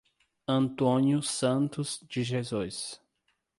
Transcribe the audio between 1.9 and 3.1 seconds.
de Jesus